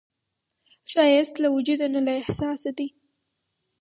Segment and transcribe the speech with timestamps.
[0.91, 2.87] ښایست له وجوده نه، له احساسه دی